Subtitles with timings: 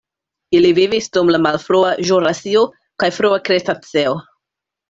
[0.59, 2.65] Ili vivis dum la malfrua ĵurasio
[3.05, 4.21] kaj frua kretaceo.